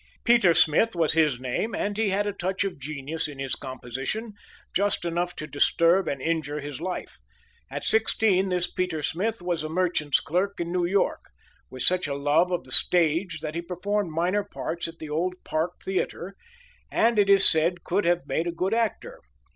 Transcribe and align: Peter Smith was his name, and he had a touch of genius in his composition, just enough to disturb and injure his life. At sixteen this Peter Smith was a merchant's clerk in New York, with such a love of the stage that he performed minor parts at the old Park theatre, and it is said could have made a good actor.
Peter 0.23 0.55
Smith 0.55 0.95
was 0.95 1.13
his 1.13 1.39
name, 1.39 1.75
and 1.75 1.95
he 1.95 2.09
had 2.09 2.25
a 2.25 2.33
touch 2.33 2.63
of 2.63 2.79
genius 2.79 3.27
in 3.27 3.37
his 3.37 3.53
composition, 3.53 4.33
just 4.73 5.05
enough 5.05 5.35
to 5.35 5.45
disturb 5.45 6.07
and 6.07 6.23
injure 6.23 6.59
his 6.59 6.81
life. 6.81 7.19
At 7.69 7.83
sixteen 7.83 8.49
this 8.49 8.65
Peter 8.65 9.03
Smith 9.03 9.43
was 9.43 9.61
a 9.63 9.69
merchant's 9.69 10.19
clerk 10.19 10.59
in 10.59 10.71
New 10.71 10.85
York, 10.87 11.25
with 11.69 11.83
such 11.83 12.07
a 12.07 12.15
love 12.15 12.51
of 12.51 12.63
the 12.63 12.71
stage 12.71 13.41
that 13.41 13.53
he 13.53 13.61
performed 13.61 14.09
minor 14.11 14.43
parts 14.43 14.87
at 14.87 14.97
the 14.97 15.11
old 15.11 15.35
Park 15.43 15.73
theatre, 15.83 16.33
and 16.91 17.19
it 17.19 17.29
is 17.29 17.47
said 17.47 17.83
could 17.83 18.03
have 18.05 18.25
made 18.25 18.47
a 18.47 18.51
good 18.51 18.73
actor. 18.73 19.19